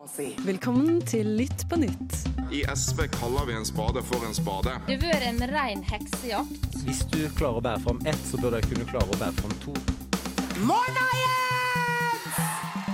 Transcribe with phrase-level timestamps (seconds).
[0.00, 2.14] Velkommen til Lytt på nytt.
[2.48, 4.72] I SV kaller vi en spade for en spade.
[4.86, 6.78] Det har vært en rein heksejakt.
[6.86, 9.52] Hvis du klarer å bære fram ett, så bør du kunne klare å bære fram
[9.60, 9.74] to.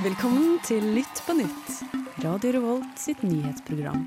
[0.02, 1.76] Velkommen til Lytt på nytt.
[2.24, 4.02] Radio Revolt sitt nyhetsprogram.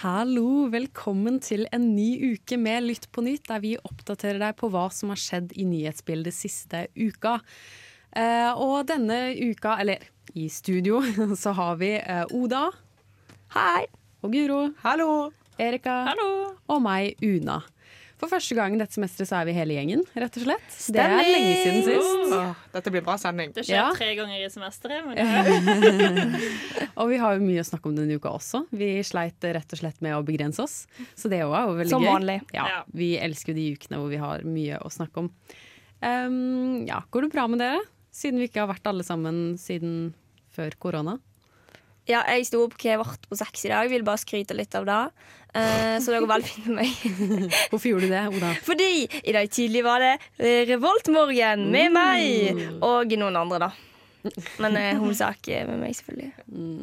[0.00, 4.74] Hallo, velkommen til en ny uke med Lytt på nytt, der vi oppdaterer deg på
[4.74, 7.38] hva som har skjedd i nyhetsbildet siste uka.
[8.14, 10.02] Eh, og denne uka, eller
[10.34, 11.02] i studio,
[11.36, 12.70] så har vi eh, Oda.
[13.54, 13.84] Hei.
[14.24, 14.62] Og Guro.
[14.82, 15.30] Hallo.
[15.60, 16.00] Erika.
[16.08, 16.54] Hallo.
[16.72, 17.60] Og meg, Una.
[18.18, 20.76] For første gang dette semesteret så er vi hele gjengen, rett og slett.
[20.94, 22.32] Det er lenge siden sist.
[22.32, 23.50] Åh, dette blir bra sending.
[23.52, 23.88] Det skjer Ja.
[23.92, 25.04] tre ganger i semesteret.
[25.04, 26.36] Men
[27.02, 28.62] Og vi har jo mye å snakke om denne uka også.
[28.72, 30.76] Vi sleit rett og slett med å begrense oss.
[31.18, 32.12] Så det òg er jo veldig Som gøy.
[32.14, 32.38] vanlig.
[32.54, 32.80] Ja, Ja.
[32.94, 35.30] Vi elsker jo de ukene hvor vi har mye å snakke om.
[36.00, 37.82] Um, ja, Går det bra med dere?
[38.14, 40.12] Siden vi ikke har vært alle sammen siden
[40.54, 41.18] før korona.
[42.04, 43.88] Ja, jeg sto opp kvart på seks i dag.
[43.88, 45.00] Vil bare skryte litt av det.
[45.54, 46.92] Uh, så det går veldig fint med meg.
[47.72, 48.52] Hvorfor gjorde du det, Oda?
[48.66, 48.90] Fordi
[49.22, 50.12] i dag tidlig var det
[50.68, 53.72] Revoltmorgen med meg og noen andre, da.
[54.62, 56.30] Men eh, hovedsak med meg, selvfølgelig.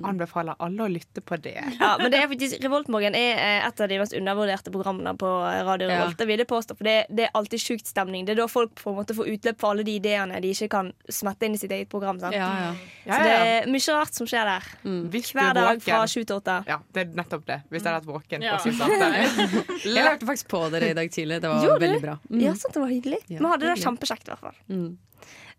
[0.08, 1.56] Anbefaler alle å lytte på det.
[1.80, 5.30] Ja, men det er faktisk Revoltmorgen er eh, et av de mest undervurderte programmene på
[5.48, 6.18] eh, Radio Revolt.
[6.20, 8.28] Det vil jeg påstå, for det, det er alltid sjukt stemning.
[8.28, 10.70] Det er da folk på en måte får utløp for alle de ideene de ikke
[10.76, 12.22] kan smette inn i sitt eget program.
[12.22, 12.38] Sant?
[12.38, 12.72] Ja, ja.
[13.06, 14.72] Ja, Så det er mye rart som skjer der.
[14.86, 15.02] Mm.
[15.12, 16.58] Hver er dag fra sju til åtte.
[16.70, 17.62] Ja, det er nettopp det.
[17.72, 18.46] Hvis jeg hadde vært våken.
[18.46, 18.58] Ja.
[19.92, 21.40] Jeg hørte faktisk på dere i dag tidlig.
[21.42, 22.18] Det var jo, veldig bra.
[22.30, 22.42] Mm.
[22.44, 23.20] Ja, sant, det var hyggelig.
[23.28, 24.60] Ja, Vi hadde det kjempekjekt, i hvert fall.
[24.72, 24.92] Mm.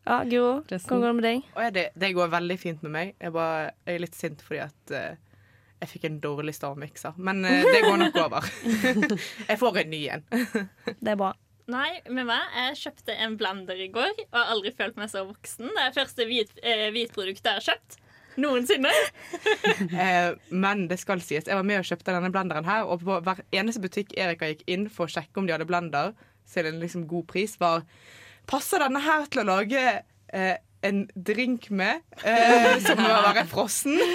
[0.04, 0.88] Ja, Resten?
[0.88, 1.44] hvordan går det med deg?
[1.54, 3.12] Oh, ja, det, det går veldig fint med meg.
[3.22, 5.14] Jeg, bare, jeg er litt sint fordi at uh,
[5.82, 7.14] jeg fikk en dårlig stavmikser.
[7.22, 8.48] Men uh, det går nok over.
[9.50, 10.26] jeg får en ny en.
[10.98, 11.32] Det er bra.
[11.70, 12.54] nei, med meg.
[12.58, 15.70] Jeg kjøpte en blender i går og har aldri følt meg så voksen.
[15.70, 17.98] Det er første hvit, eh, hvitproduktet jeg har kjøpt.
[18.42, 18.92] Noensinne.
[19.92, 23.18] Eh, men det skal sies, jeg var med og kjøpte denne blenderen her, og på
[23.24, 26.14] hver eneste butikk Erika gikk inn for å sjekke om de hadde blender
[26.48, 27.84] til en liksom god pris, var
[28.50, 29.82] Passer denne her til å lage
[30.32, 33.98] eh, en drink med, eh, som må være frossen?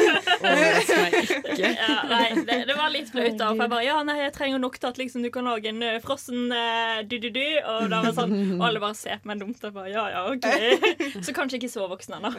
[1.57, 3.33] Ja, nei, det, det var litt flaut.
[3.39, 5.71] da, For jeg bare Ja, nei, jeg trenger nok til at liksom, du kan lage
[5.71, 7.41] en uh, frossen uh, du-du-du.
[7.41, 9.63] Og da var sånn, og alle bare ser på meg dumt.
[9.65, 10.45] Og bare, ja, ja, ok
[11.25, 12.33] Så kanskje ikke så voksen ennå.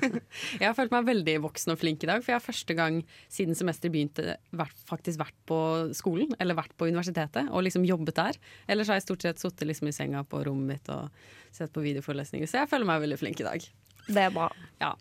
[0.60, 2.98] Jeg har følt meg veldig voksen og flink i dag, for jeg har første gang
[3.32, 5.58] siden semesteret begynte vært, faktisk vært på
[5.96, 8.38] skolen, eller vært på universitetet, og liksom jobbet der.
[8.70, 11.10] Ellers har jeg stort sett sittet liksom i senga på rommet mitt og
[11.56, 13.66] sett på videoforelesninger, så jeg føler meg veldig flink i dag.
[14.06, 14.50] Det er bra.
[14.82, 14.94] Ja.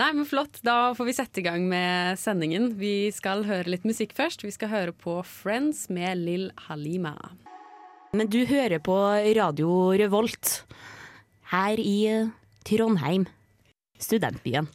[0.00, 0.58] Nei, men flott.
[0.66, 2.72] Da får vi sette i gang med sendingen.
[2.80, 4.42] Vi skal høre litt musikk først.
[4.42, 7.14] Vi skal høre på Friends med Lill Halima.
[8.14, 8.96] Men du hører på
[9.38, 10.64] Radio Revolt
[11.50, 12.32] her i eh,
[12.66, 13.28] Trondheim,
[14.02, 14.68] studentbyen.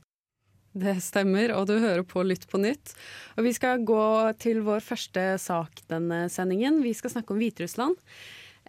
[0.79, 2.93] Det stemmer, og du hører på Lytt på nytt.
[3.35, 4.03] Og vi skal gå
[4.39, 6.83] til vår første sak denne sendingen.
[6.85, 7.97] Vi skal snakke om Hviterussland.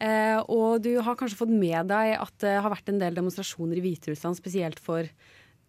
[0.01, 3.77] Eh, og du har kanskje fått med deg at det har vært en del demonstrasjoner
[3.77, 5.09] i Hviterussland, spesielt for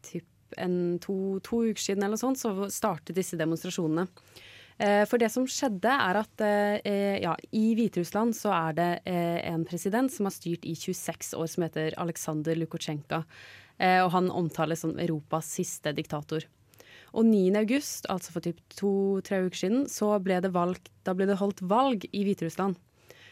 [0.08, 4.08] typ en, to, to uker siden eller sånt, så startet disse demonstrasjonene.
[4.82, 9.68] Eh, for det som skjedde er at eh, ja, i Hviterussland så er det en
[9.68, 13.26] president som har styrt i 26 år, som heter Aleksandr Lukasjenko.
[13.82, 16.44] Og han omtales som Europas siste diktator.
[17.18, 17.56] Og 9.
[17.58, 21.64] august, altså for typ to-tre uker siden, så ble det, valgt, da ble det holdt
[21.66, 22.78] valg i Hviterussland.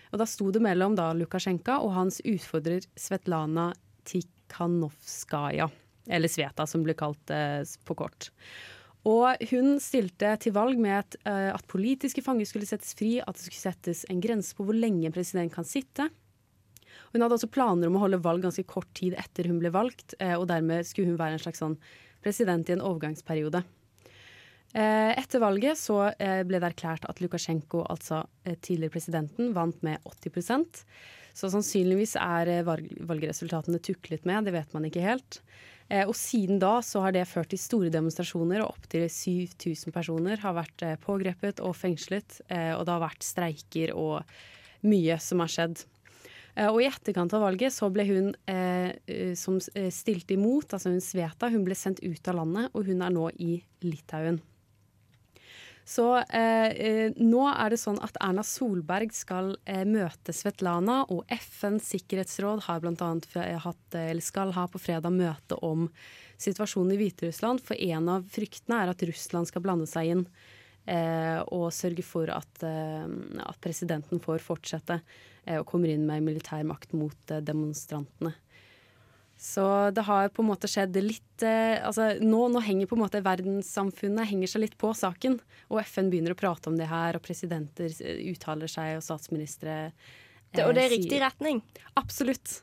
[0.10, 3.70] Og da sto det mellom da Lukasjenko og hans utfordrer Svetlana
[4.10, 5.70] Tikhanovskaja.
[6.10, 8.32] Eller Sveta, som ble kalt eh, på kort.
[9.08, 13.38] Og hun stilte til valg med at, eh, at politiske fanger skulle settes fri, at
[13.38, 16.10] det skulle settes en grense på hvor lenge en president kan sitte.
[17.14, 20.18] Hun hadde også planer om å holde valg ganske kort tid etter hun ble valgt,
[20.20, 21.78] eh, og dermed skulle hun være en slags sånn
[22.26, 23.64] president i en overgangsperiode.
[24.74, 29.80] Eh, Etter valget så eh, ble det erklært at Lukasjenko, altså eh, tidligere presidenten, vant
[29.86, 30.84] med 80%
[31.34, 35.42] Så sannsynligvis er valgresultatene tuklet med, det vet man ikke helt.
[36.06, 40.54] Og siden da så har det ført til store demonstrasjoner, og opptil 7000 personer har
[40.54, 42.42] vært pågrepet og fengslet.
[42.52, 44.20] Og det har vært streiker og
[44.86, 45.82] mye som har skjedd.
[46.68, 48.30] Og i etterkant av valget så ble hun
[49.40, 53.16] som stilte imot, altså hun Sveta, hun ble sendt ut av landet, og hun er
[53.16, 53.56] nå i
[53.88, 54.44] Litauen.
[55.90, 61.24] Så eh, eh, nå er det sånn at Erna Solberg skal eh, møte Svetlana, og
[61.34, 63.26] FNs sikkerhetsråd har blant annet
[63.64, 65.88] hatt, eh, skal ha på fredag møte om
[66.38, 67.64] situasjonen i Hviterussland.
[67.66, 70.24] For en av fryktene er at Russland skal blande seg inn
[70.86, 73.10] eh, og sørge for at, eh,
[73.50, 78.36] at presidenten får fortsette eh, og kommer inn med militær makt mot eh, demonstrantene.
[79.40, 79.64] Så
[79.96, 83.22] det har på en måte skjedd litt eh, altså nå, nå henger på en måte
[83.24, 85.38] verdenssamfunnet henger seg litt på saken.
[85.72, 89.78] Og FN begynner å prate om det her, og presidenter eh, uttaler seg, og statsministre
[90.52, 91.62] Det, og det er eh, riktig sier- retning.
[92.02, 92.58] Absolutt.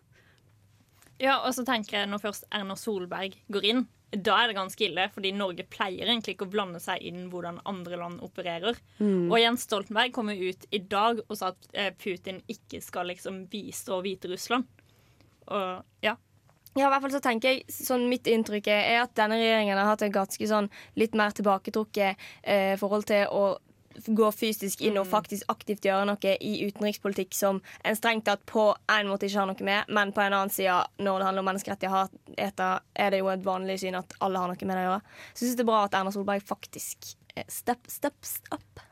[1.16, 4.84] Ja, og så tenker jeg Når først Erna Solberg går inn, da er det ganske
[4.84, 5.08] ille.
[5.16, 8.76] Fordi Norge pleier egentlig ikke å blande seg inn hvordan andre land opererer.
[9.00, 13.46] Og Jens Stoltenberg kommer ut i dag og sa at eh, Putin ikke skal liksom
[13.48, 14.68] bistå Hviterussland.
[15.56, 16.18] Og ja.
[16.76, 19.88] Ja, i hvert fall så tenker jeg, sånn Mitt inntrykk er at denne regjeringen har
[19.94, 20.68] hatt et ganske sånn
[21.00, 23.46] litt mer tilbaketrukket eh, forhold til å
[24.12, 28.68] gå fysisk inn og faktisk aktivt gjøre noe i utenrikspolitikk som en strengt tatt på
[28.92, 31.48] en måte ikke har noe med, men på en annen side, når det handler om
[31.50, 35.14] menneskerettigheter, er det jo et vanlig syn at alle har noe med det å gjøre.
[35.32, 38.84] Så jeg syns det er bra at Erna Solberg faktisk eh, step, steps up.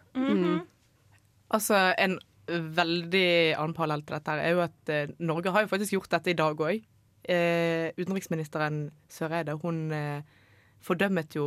[1.55, 3.29] Altså, en veldig
[3.59, 6.33] annen parallell til dette her er jo at eh, Norge har jo faktisk gjort dette
[6.33, 6.83] i dag òg.
[7.25, 10.21] Eh, utenriksministeren Søreide hun eh,
[10.85, 11.47] fordømmet jo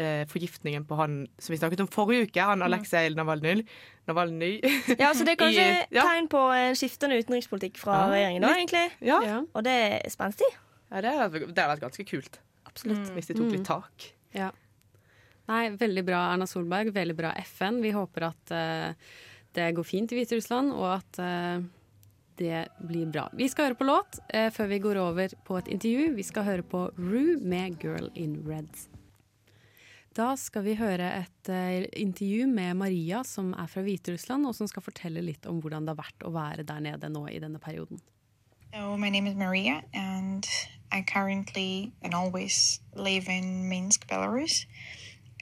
[0.00, 3.62] eh, forgiftningen på han som vi snakket om forrige uke, han Aleksej Navalnyj.
[4.10, 4.52] Navalny.
[4.98, 6.02] Ja, så det er kanskje I- ja.
[6.08, 8.86] tegn på en skiftende utenrikspolitikk fra Ja, regjeringen, da, egentlig.
[9.00, 9.20] ja.
[9.28, 9.38] Ja.
[9.54, 10.48] Og det er spenstig.
[10.90, 12.40] ja det, hadde, vært ganske kult.
[12.66, 13.12] Absolutt.
[13.14, 14.08] Hvis de tok litt tak.
[14.34, 14.50] Ja.
[15.50, 17.80] Nei, veldig bra Erna Solberg, veldig bra FN.
[17.82, 19.14] Vi håper at uh,
[19.52, 21.60] det går fint i Hviterussland, og at eh,
[22.38, 23.28] det blir bra.
[23.32, 26.14] Vi skal høre på låt eh, før vi går over på et intervju.
[26.16, 28.88] Vi skal høre på Rue med 'Girl in Red'.
[30.12, 34.68] Da skal vi høre et eh, intervju med Maria, som er fra Hviterussland, og som
[34.68, 37.58] skal fortelle litt om hvordan det har vært å være der nede nå i denne
[37.58, 38.00] perioden.
[38.74, 40.46] So my name is Maria, and
[40.92, 44.66] I currently and always live in Minsk, Belarus.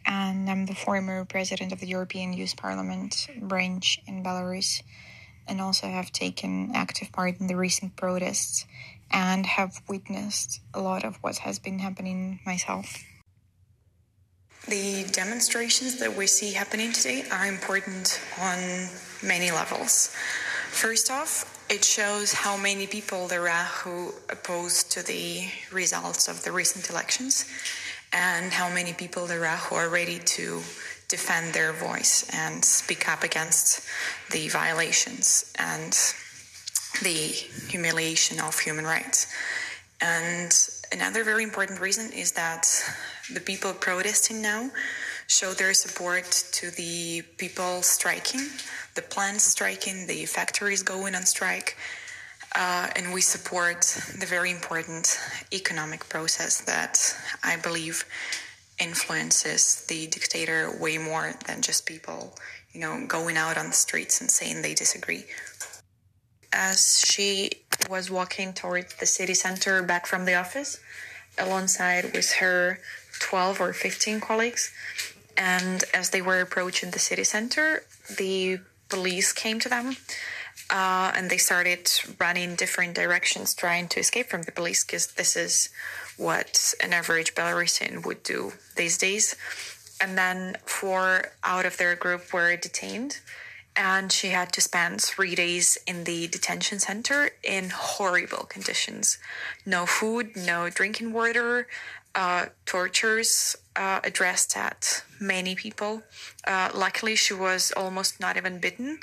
[0.06, 4.82] And I'm the former president of the European Youth Parliament branch in Belarus,
[5.50, 8.64] and also have taken active part in the recent protests
[9.10, 13.04] and have witnessed a lot of what has been happening myself.
[14.68, 18.88] The demonstrations that we see happening today are important on
[19.22, 20.14] many levels.
[20.68, 26.44] First off, it shows how many people there are who oppose to the results of
[26.44, 27.46] the recent elections
[28.12, 30.60] and how many people there are who are ready to
[31.10, 33.86] defend their voice and speak up against
[34.30, 35.92] the violations and
[37.02, 37.18] the
[37.68, 39.26] humiliation of human rights.
[40.00, 40.52] And
[40.92, 42.64] another very important reason is that
[43.32, 44.70] the people protesting now
[45.26, 48.40] show their support to the people striking,
[48.94, 51.76] the plants striking, the factories going on strike.
[52.56, 53.82] Uh, and we support
[54.18, 55.20] the very important
[55.52, 56.98] economic process that
[57.44, 58.04] I believe
[58.80, 62.34] influences the dictator way more than just people,
[62.72, 65.24] you know, going out on the streets and saying they disagree.
[66.52, 67.50] As she
[67.88, 70.80] was walking towards the city center back from the office
[71.38, 72.80] alongside with her
[73.20, 74.72] 12 or 15 colleagues
[75.36, 77.84] and as they were approaching the city center
[78.18, 79.96] the police came to them
[80.70, 85.36] uh, and they started running different directions trying to escape from the police because this
[85.36, 85.70] is
[86.20, 89.34] what an average belarusian would do these days.
[90.02, 93.20] And then four out of their group were detained
[93.74, 99.18] and she had to spend three days in the detention center in horrible conditions.
[99.64, 101.68] No food no drinking water
[102.14, 106.02] uh, tortures uh, addressed at many people.
[106.46, 108.98] Uh, luckily she was almost not even bitten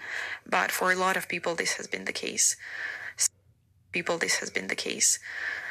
[0.48, 2.56] but for a lot of people this has been the case.
[3.92, 5.18] People this has been the case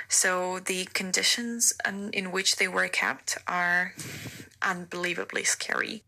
[0.09, 1.73] so the conditions
[2.13, 3.95] in which they were kept are
[4.63, 6.03] unbelievably scary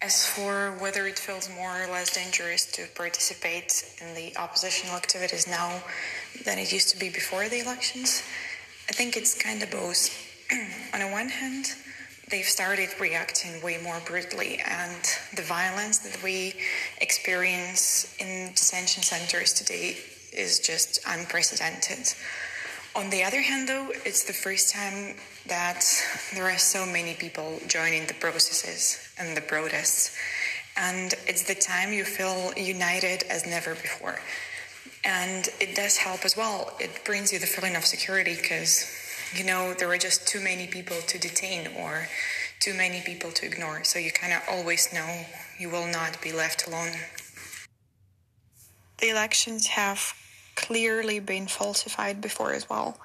[0.00, 5.48] as for whether it feels more or less dangerous to participate in the oppositional activities
[5.48, 5.82] now
[6.44, 8.22] than it used to be before the elections,
[8.88, 10.08] I think it's kind of both.
[10.94, 11.66] On the one hand,
[12.30, 15.02] they've started reacting way more brutally, and
[15.34, 16.54] the violence that we
[17.00, 19.96] experience in detention centers today
[20.32, 22.14] is just unprecedented.
[22.98, 25.14] On the other hand, though, it's the first time
[25.46, 25.84] that
[26.34, 30.18] there are so many people joining the processes and the protests.
[30.76, 34.18] And it's the time you feel united as never before.
[35.04, 36.72] And it does help as well.
[36.80, 38.92] It brings you the feeling of security because,
[39.32, 42.08] you know, there are just too many people to detain or
[42.58, 43.84] too many people to ignore.
[43.84, 45.24] So you kind of always know
[45.56, 46.94] you will not be left alone.
[48.98, 50.14] The elections have
[50.58, 52.98] clearly been falsified before as well.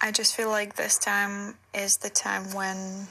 [0.00, 3.08] I just feel like this time is the time when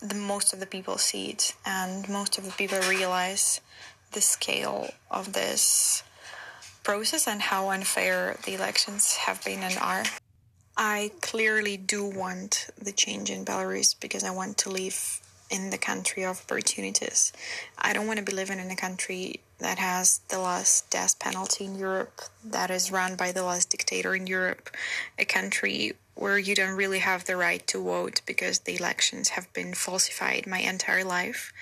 [0.00, 3.60] the most of the people see it and most of the people realize
[4.12, 6.02] the scale of this
[6.82, 10.04] process and how unfair the elections have been and are.
[10.74, 15.78] I clearly do want the change in Belarus because I want to live in the
[15.78, 17.34] country of opportunities.
[17.78, 21.64] I don't want to be living in a country that has the last death penalty
[21.64, 24.70] in Europe, that is run by the last dictator in Europe,
[25.18, 29.50] a country where you don't really have the right to vote because the elections have
[29.52, 31.52] been falsified my entire life.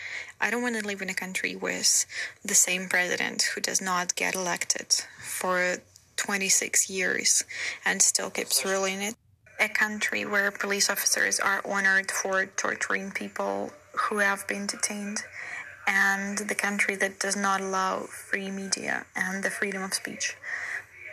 [0.41, 2.05] I don't want to live in a country with
[2.45, 5.77] the same president who does not get elected for
[6.17, 7.45] 26 years
[7.85, 9.15] and still keeps ruling it.
[9.61, 15.23] A country where police officers are honored for torturing people who have been detained.
[15.91, 20.37] And the country that does not allow free media and the freedom of speech.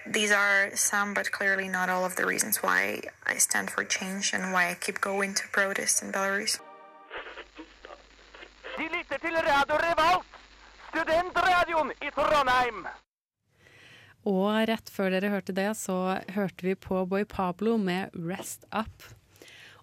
[0.05, 4.33] These are some, but clearly not all of the reasons why I stand for change
[4.33, 6.59] and why I keep going to protest in Belarus.
[14.27, 19.16] Og rett før dere hørte det, så hørte vi på Boy Pablo med 'Rest Up'.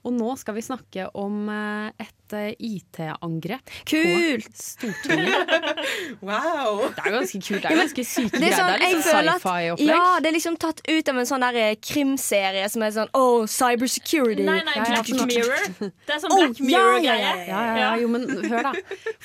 [0.05, 4.49] Og nå skal vi snakke om eh, et eh, IT-angrep Kult!
[4.51, 5.55] på Stortinget.
[6.25, 6.83] Wow!
[6.95, 7.63] Det er ganske kult.
[7.65, 8.59] Det er ganske syke Det er greier.
[8.59, 9.89] sånn, Det er litt sånn sci-fi-opplegg.
[9.89, 13.11] Ja, det er liksom tatt ut av en sånn der eh, krimserie som er sånn
[13.17, 14.45] Oh, cybersecurity.
[14.47, 15.67] Nei, nei, Ja, ja, Black Mirror.
[15.89, 17.25] Det er sånn Oh, Black oh, Mirror-greie.
[17.25, 18.75] ja, Ja, ja, ja, jo, men hør da.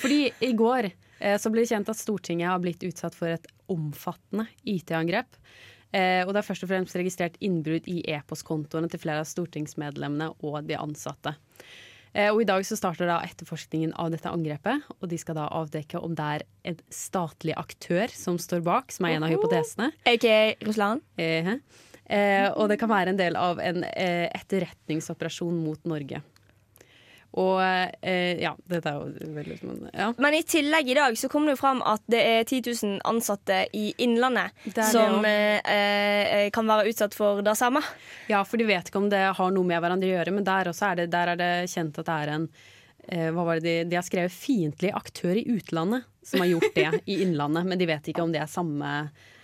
[0.00, 3.48] Fordi i går eh, så ble det kjent at Stortinget har blitt utsatt for et
[3.70, 5.36] omfattende IT-angrep.
[5.90, 10.32] Eh, og det er først og fremst registrert innbrudd i e-postkontoene til flere av stortingsmedlemmene
[10.46, 11.34] og de ansatte.
[12.12, 15.46] Eh, og I dag så starter da etterforskningen av dette angrepet, og de skal da
[15.60, 19.92] avdekke om det er en statlig aktør som står bak, som er en av hypotesene.
[20.10, 21.06] Aka Russland.
[21.20, 21.54] Eh,
[22.10, 26.22] eh, og det kan være en del av en eh, etterretningsoperasjon mot Norge.
[27.38, 30.08] Og eh, ja, dette er jo veldig men, ja.
[30.18, 32.96] Men i tillegg i dag så kom det jo fram at det er 10 000
[33.06, 37.84] ansatte i Innlandet Det det som eh, eh, kan være utsatt for det samme.
[38.32, 40.72] ja, for de vet ikke om det har noe med hverandre å gjøre, men der
[40.72, 42.48] er det, der er det kjent at det er en
[43.06, 46.74] eh, hva var det de, de har skrevet fiendtlig aktør i utlandet som har gjort
[46.74, 48.90] det i Innlandet, men de vet ikke om det er samme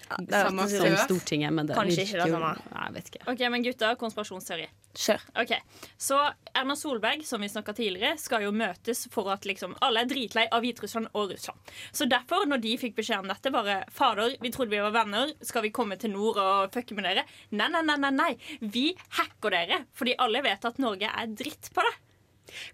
[0.06, 0.96] det er Samme som.
[1.06, 1.52] Stortinget.
[1.52, 2.74] Men det Kanskje ikke det virker jo- samme.
[2.74, 3.22] Nei, vet ikke.
[3.32, 4.66] Ok, men gutter, konspirasjonsteori.
[4.96, 5.20] Kjør.
[5.42, 5.50] Ok,
[5.98, 6.16] Så
[6.54, 10.46] Erna Solberg, som vi snakka tidligere, skal jo møtes for at liksom alle er dritlei
[10.50, 11.58] av Hviterussland og Russland.
[11.92, 15.32] Så derfor, når de fikk beskjed om dette, bare Fader, vi trodde vi var venner,
[15.42, 17.24] skal vi komme til nord og fucke med dere?
[17.52, 18.36] Nei, nei, nei, nei, nei.
[18.62, 21.94] Vi hacker dere, fordi alle vet at Norge er dritt på det.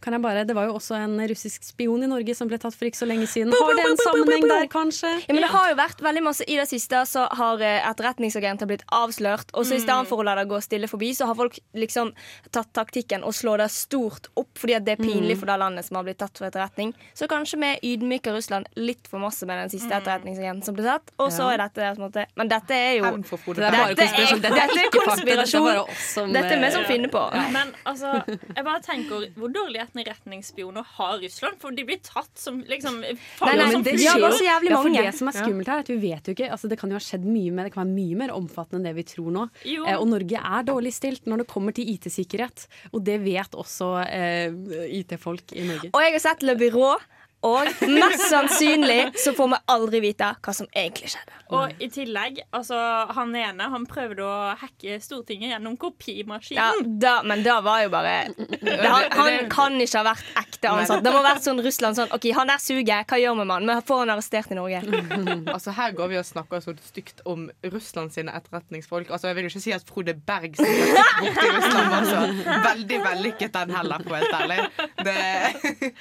[0.00, 2.75] Kan jeg bare, Det var jo også en russisk spion i Norge som ble tatt
[2.75, 3.52] for ikke så lenge siden.
[3.52, 5.11] Har det en sammenheng der, kanskje?
[5.26, 8.67] Ja, men det har jo vært veldig masse I det siste så har eh, etterretningsagenter
[8.71, 9.52] blitt avslørt.
[9.55, 12.12] Og så i stedet for å la det gå stille forbi, så har folk liksom
[12.52, 15.87] tatt taktikken og slå det stort opp fordi at det er pinlig for det landet
[15.87, 16.93] som har blitt tatt for etterretning.
[17.14, 21.12] Så kanskje vi ydmyker Russland litt for masse med den siste etterretningsagenten som ble tatt.
[21.23, 24.43] Og så er dette på en måte Men dette er jo Dette er- konspirasjon.
[24.43, 26.33] Dette er konspirasjon.
[26.33, 27.23] Dette er vi som eh, finner på.
[27.52, 29.26] Men altså, jeg bare tenker
[29.62, 31.59] hvor dårlig retningsspioner har Russland?
[31.62, 33.00] For de blir tatt som liksom
[33.38, 35.04] fanger nei, som det så jævlig ja, for mange.
[35.07, 36.99] Det som er skummelt her, er at vi vet jo ikke altså Det kan jo
[36.99, 39.47] ha skjedd mye mer, det kan være mye mer omfattende enn det vi tror nå.
[39.69, 42.66] Eh, og Norge er dårlig stilt når det kommer til IT-sikkerhet.
[42.92, 44.54] Og det vet også eh,
[45.00, 45.92] IT-folk i Norge.
[45.92, 46.95] Og jeg har sett Le Byrå,
[47.42, 51.38] og mest sannsynlig så får vi aldri vite hva som egentlig skjedde.
[51.52, 52.76] Og i tillegg, altså
[53.12, 56.61] han ene han prøvde å hacke Stortinget gjennom kopimaskinen.
[56.62, 56.70] Ja,
[57.02, 58.14] da, men da var jo bare
[58.62, 61.02] det, han, han kan ikke ha vært ekte ansatt.
[61.04, 63.54] Det må ha vært sånn Russland sånn OK, han der suger, hva gjør vi med
[63.56, 63.68] han?
[63.68, 64.82] Vi får han arrestert i Norge.
[65.52, 69.11] Altså Her går vi og snakker så stygt om Russland sine etterretningsfolk.
[69.12, 72.22] Altså Jeg vil jo ikke si at Frode Berg sitter borti Russland var så
[72.68, 74.58] veldig vellykket, den heller, for å være helt ærlig.
[75.02, 75.92] Det,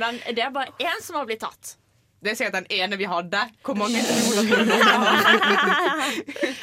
[0.00, 1.76] Men det er bare én som har blitt tatt.
[2.26, 3.40] det er at den ene vi hadde.
[3.62, 4.00] Hvor mange?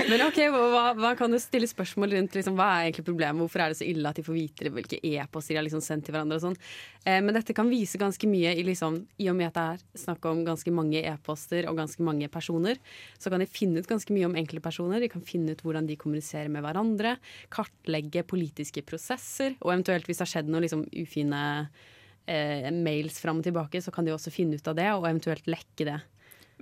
[0.10, 3.40] Men ok, hva, hva kan du stille spørsmål rundt liksom, Hva er egentlig problemet?
[3.44, 6.08] Hvorfor er det så ille at de får vite hvilke e-poster de har liksom sendt
[6.08, 6.40] til hverandre?
[6.40, 6.58] og sånn
[7.06, 10.04] eh, Men dette kan vise ganske mye i, liksom, i og med at det er
[10.04, 12.82] snakk om ganske mange e-poster og ganske mange personer.
[13.22, 15.06] Så kan de finne ut ganske mye om enkeltpersoner.
[15.06, 17.18] De kan finne ut hvordan de kommuniserer med hverandre.
[17.54, 19.56] Kartlegge politiske prosesser.
[19.62, 21.44] Og eventuelt hvis det har skjedd noe liksom, ufine
[22.26, 25.48] eh, mails fram og tilbake, så kan de også finne ut av det og eventuelt
[25.50, 26.00] lekke det.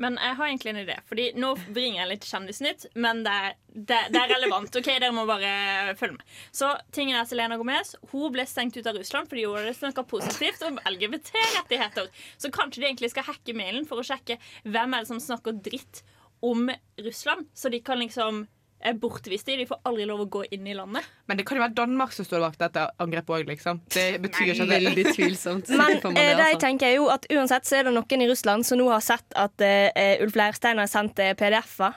[0.01, 0.95] Men jeg har egentlig en idé.
[1.05, 4.77] Fordi Nå bringer jeg litt kjendisnytt, men det er, det, det er relevant.
[4.79, 4.87] ok?
[4.87, 6.37] Dere må bare følge med.
[6.55, 10.05] Så tingen er Selena Gomez hun ble stengt ut av Russland fordi hun hadde snakka
[10.09, 12.09] positivt om LGBT-rettigheter.
[12.41, 15.59] Så kanskje de egentlig skal hacke mailen for å sjekke hvem er det som snakker
[15.61, 16.01] dritt
[16.41, 18.47] om Russland, så de kan liksom
[18.83, 19.55] er bortviste.
[19.59, 21.05] De får aldri lov å gå inn i landet.
[21.29, 23.81] Men det kan jo være Danmark som står bak dette angrepet òg, liksom.
[23.93, 25.69] Det betyr ikke at det Veldig tvilsomt.
[25.79, 26.59] Men eh, det altså.
[26.65, 29.37] tenker jeg jo at uansett så er det noen i Russland som nå har sett
[29.37, 31.95] at uh, Ulf Leirstein har sendt eh, PDF-er.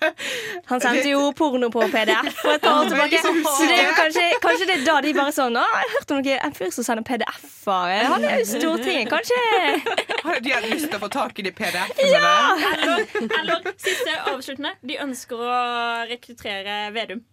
[0.70, 3.20] Han sendte jo porno på PDF for et par år tilbake.
[3.22, 5.94] Så det er jo kanskje, kanskje det er da de bare sånn Å, jeg har
[5.96, 8.06] hørt om noe, en fyr som sender PDF-er.
[8.12, 9.10] Han er jo i Stortinget.
[9.12, 9.40] Kanskje
[10.22, 12.32] Har De har lyst til å få tak i de PDF-ene Ja!
[12.72, 13.04] Eller,
[13.40, 14.74] eller siste avsluttende.
[14.86, 15.52] De ønsker å
[16.12, 17.24] rekruttere Vedum.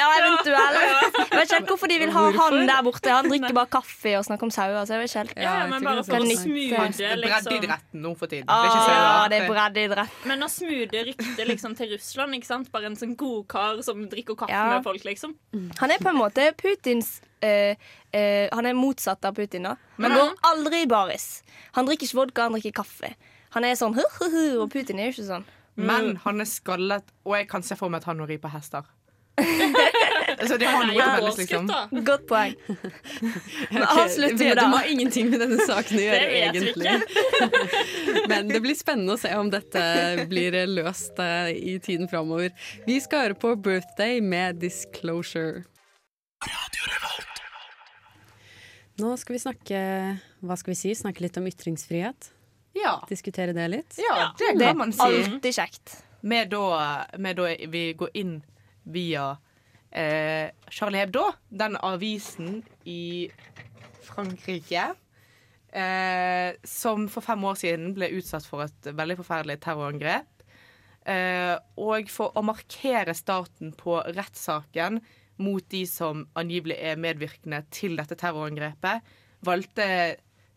[0.00, 0.76] Ja, eventuelt.
[1.18, 3.10] Jeg vet ikke hvorfor de vil ha han der borte.
[3.12, 4.84] Han drikker bare kaffe og snakker om sauer.
[4.88, 5.34] Så jeg vet ikke helt.
[5.44, 7.24] Ja, men bare for Kan å smoothe liksom.
[7.26, 8.46] Breddeidretten nå for tiden.
[8.48, 10.22] Det Ah, det er breddeidrett.
[10.30, 12.38] Men å smude ryktet liksom, til Russland.
[12.38, 12.70] Ikke sant?
[12.72, 14.70] Bare en sånn godkar som drikker kaffe Ja.
[14.76, 15.34] med folk, liksom.
[15.82, 17.72] Han er på en måte Putins Uh,
[18.12, 19.76] uh, Han er motsatt av Putin, da.
[19.96, 21.42] Han går aldri i baris.
[21.72, 23.14] Han drikker ikke vodka, han drikker kaffe.
[23.56, 25.46] Han er sånn hu-hu-hu, og Putin er jo ikke sånn.
[25.86, 28.50] Men han er skallet, og jeg kan se for meg at han nå rir på
[28.52, 28.88] hester.
[30.48, 31.68] Så de har noe veldig felles, liksom.
[32.06, 32.54] Godt poeng.
[33.72, 34.62] Men avslutt avslutter da.
[34.62, 36.94] Det har ingenting med denne saken å gjøre, Det egentlig.
[38.32, 39.82] Men det blir spennende å se om dette
[40.30, 42.54] blir løst eh, i tiden framover.
[42.86, 45.64] Vi skal høre på Birthday med Disclosure.
[49.00, 49.80] Nå skal vi snakke
[50.44, 50.92] Hva skal vi si?
[50.96, 52.30] Snakke litt om ytringsfrihet?
[52.76, 53.00] Ja.
[53.08, 53.98] Diskutere det litt?
[53.98, 55.02] ja, det Det kan man si.
[55.02, 55.96] alltid kjekt.
[56.22, 58.42] Med da, med da vi går inn
[58.84, 59.36] via
[59.90, 63.30] eh, Charlie Hebdo, den avisen i
[64.04, 64.90] Frankrike.
[65.72, 70.44] Eh, som for fem år siden ble utsatt for et veldig forferdelig terrorangrep.
[71.06, 74.98] Eh, og for å markere starten på rettssaken
[75.40, 79.00] mot de som angivelig er medvirkende til dette terrorangrepet,
[79.46, 79.86] valgte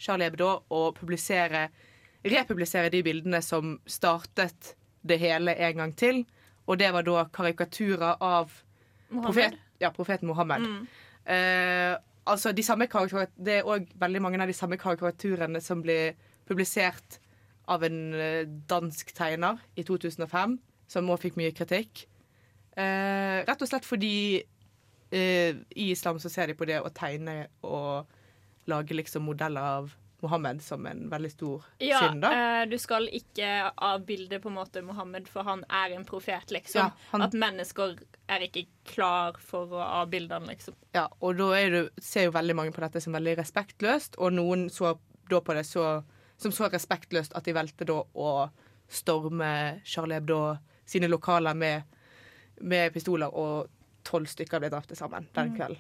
[0.02, 1.70] Charlie Hebdo å publisere,
[2.24, 6.24] republisere de bildene som startet det hele en gang til.
[6.68, 8.52] Og det var da karikaturer av
[9.12, 10.88] profet, ja, profeten Mohammed.
[11.26, 16.16] Eh, altså de samme Det er òg veldig mange av de samme karikaturene som ble
[16.48, 17.20] publisert
[17.68, 22.08] av en eh, dansk tegner i 2005, som òg fikk mye kritikk.
[22.76, 24.44] Eh, rett og slett fordi
[25.12, 28.10] eh, i islam så ser de på det å tegne og
[28.72, 32.32] lage liksom modeller av Mohammed som en veldig stor Ja, da.
[32.34, 36.80] Ja, du skal ikke avbilde på en måte Mohammed, for han er en profet, liksom.
[36.80, 37.98] Ja, han- At mennesker
[38.30, 40.76] er ikke klar for å avbilde han, liksom.
[40.96, 44.70] Ja, og da det, ser jo veldig mange på dette som veldig respektløst, og noen
[44.70, 44.98] så
[45.30, 46.04] da på det så,
[46.38, 48.50] som så respektløst at de valgte da å
[48.90, 51.84] storme Charlie Hebdo sine lokaler med,
[52.62, 53.68] med pistoler, og
[54.04, 55.78] tolv stykker ble drept sammen den kvelden.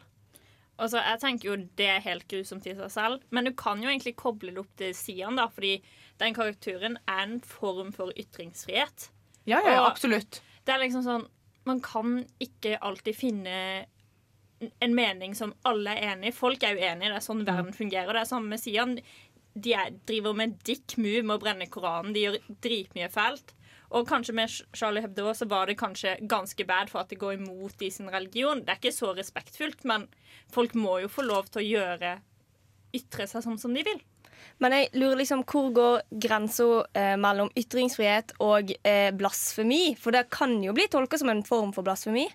[0.79, 3.89] Altså, jeg tenker jo Det er helt grusomt i seg selv, men du kan jo
[3.91, 5.75] egentlig koble det opp til Sian, da, fordi
[6.19, 9.09] den karakturen er en form for ytringsfrihet.
[9.45, 10.41] Ja, ja, Og- absolutt.
[10.65, 11.27] Det er liksom sånn
[11.65, 13.86] Man kan ikke alltid finne
[14.81, 16.36] en mening som alle er enig i.
[16.36, 18.12] Folk er jo enige, det er sånn verden fungerer.
[18.12, 18.97] Det er samme med Sian.
[19.55, 22.13] De er, driver med dick move med å brenne Koranen.
[22.13, 23.53] De gjør dritmye fælt.
[23.93, 27.38] Og kanskje med Charlie Hebdo så var det kanskje ganske bad for at det går
[27.38, 28.63] imot i sin religion.
[28.63, 30.08] Det er ikke så respektfullt, men
[30.53, 32.15] folk må jo få lov til å gjøre
[32.93, 34.01] Ytre seg sånn som de vil.
[34.60, 39.95] Men jeg lurer liksom, hvor går grensa eh, mellom ytringsfrihet og eh, blasfemi?
[39.99, 42.27] For det kan jo bli tolka som en form for blasfemi.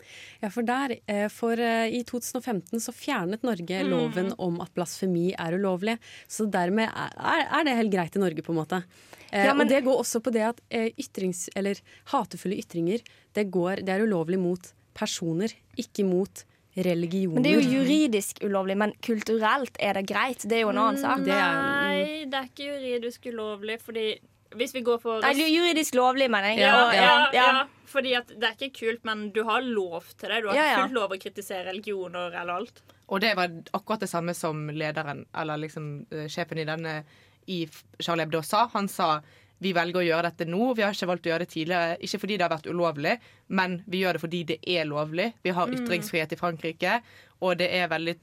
[0.42, 3.90] Ja, for der, eh, for eh, I 2015 så fjernet Norge Mm.
[3.90, 5.98] loven om at blasfemi er ulovlig.
[6.28, 8.82] Så dermed er, er det helt greit i Norge, på en måte.
[9.30, 13.00] Eh, Ja, men- Og det går også på det at eh, ytrings, eller hatefulle ytringer
[13.34, 16.44] det, går, det er ulovlig mot personer, ikke mot
[16.84, 17.34] religioner.
[17.34, 20.42] Men Det er jo juridisk ulovlig, men kulturelt er det greit.
[20.48, 21.24] Det er jo en annen sak.
[21.24, 24.18] Det er- Nei, det er ikke juridisk ulovlig, fordi
[24.56, 26.58] hvis vi går for Nei, juridisk lovlig, mener jeg.
[26.60, 30.28] Ja, ja, ja, ja, fordi at det er ikke kult, men du har lov til
[30.28, 30.42] det.
[30.42, 30.76] Du har Ja, ja.
[30.86, 32.82] fullt lov å kritisere religioner eller alt.
[33.08, 37.04] Og det var akkurat det samme som lederen, eller liksom eh, sjefen i denne
[37.46, 37.66] i
[38.00, 38.66] Charlie Hebdo sa.
[38.68, 39.20] Han sa
[39.58, 40.72] vi velger å gjøre dette nå.
[40.78, 41.98] Vi har ikke valgt å gjøre det tidligere.
[42.06, 43.14] Ikke fordi det har vært ulovlig,
[43.58, 45.32] men vi gjør det fordi det er lovlig.
[45.42, 46.98] Vi har ytringsfrihet i Frankrike,
[47.42, 48.14] og det er veldig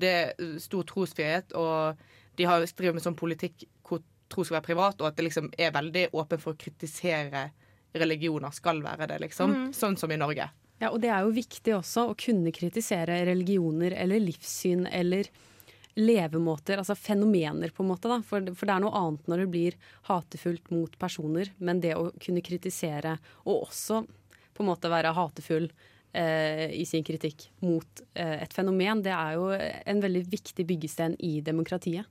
[0.00, 1.54] det er stor trosfrihet.
[1.56, 2.02] Og
[2.36, 4.02] de har driver med sånn politikk hvor
[4.32, 7.48] tro skal være privat, og at det liksom er veldig åpen for å kritisere
[7.96, 8.52] religioner.
[8.56, 9.72] Skal være det, liksom.
[9.76, 10.48] Sånn som i Norge.
[10.82, 15.28] Ja, og det er jo viktig også å kunne kritisere religioner eller livssyn eller
[15.98, 18.08] levemåter, altså fenomener, på en måte.
[18.26, 19.78] For, for det er noe annet når det blir
[20.08, 24.02] hatefullt mot personer, men det å kunne kritisere, og også
[24.52, 29.36] på en måte være hatefull eh, i sin kritikk mot eh, et fenomen, det er
[29.38, 32.08] jo en veldig viktig byggesten i demokratiet.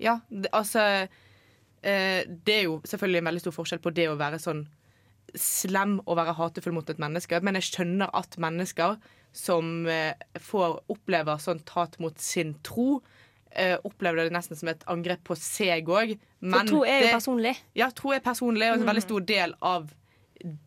[0.00, 4.18] Ja, det, altså eh, Det er jo selvfølgelig en veldig stor forskjell på det å
[4.20, 4.66] være sånn
[5.36, 8.96] slem og være hatefull mot et menneske, men jeg skjønner at mennesker
[9.36, 13.02] som eh, får opplever sånt hat mot sin tro,
[13.50, 16.16] eh, opplever det nesten som et angrep på seg òg.
[16.40, 17.54] For tro er jo personlig.
[17.76, 19.90] Ja, tro er personlig og en veldig stor del av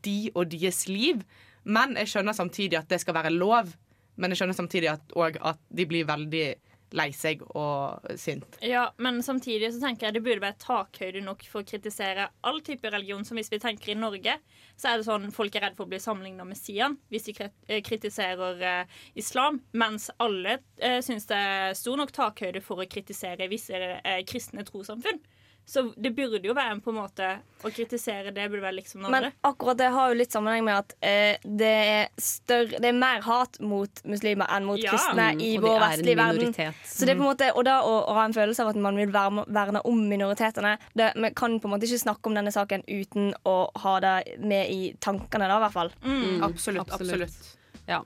[0.06, 1.24] de og deres liv.
[1.66, 3.74] Men jeg skjønner samtidig at det skal være lov.
[4.20, 6.48] Men jeg skjønner samtidig at, at de blir veldig
[6.96, 8.58] lei seg og sint.
[8.66, 12.62] Ja, men samtidig så tenker jeg det burde være takhøyde nok for å kritisere all
[12.66, 13.26] type religion.
[13.28, 14.38] Som hvis vi tenker i Norge,
[14.80, 17.36] så er det sånn folk er redd for å bli sammenligna med Sian hvis de
[17.46, 22.90] eh, kritiserer eh, islam, mens alle eh, syns det er stor nok takhøyde for å
[22.90, 25.22] kritisere visse eh, kristne trossamfunn.
[25.70, 27.26] Så det burde jo være en på en måte
[27.62, 29.36] å kritisere det burde være liksom noe Men andre.
[29.46, 33.22] akkurat det har jo litt sammenheng med at eh, det, er større, det er mer
[33.22, 34.96] hat mot muslimer enn mot Ja.
[34.96, 36.56] kristne Mm, i vår vestlige verden.
[36.86, 38.80] Så det er på en måte, Og da å, å ha en følelse av at
[38.82, 42.52] man vil verne, om minoritetene det, Vi kan på en måte ikke snakke om denne
[42.56, 45.94] saken uten å ha det med i tankene, da, i hvert fall.
[46.02, 46.90] Mm, Absolutt.
[46.90, 47.56] absolutt.
[47.88, 48.02] Ja.